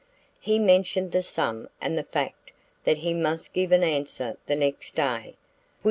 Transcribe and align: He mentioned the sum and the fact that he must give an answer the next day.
He 0.39 0.57
mentioned 0.57 1.11
the 1.11 1.21
sum 1.21 1.69
and 1.79 1.95
the 1.95 2.01
fact 2.01 2.51
that 2.85 2.97
he 2.97 3.13
must 3.13 3.53
give 3.53 3.71
an 3.71 3.83
answer 3.83 4.35
the 4.47 4.55
next 4.55 4.95
day. 4.95 5.35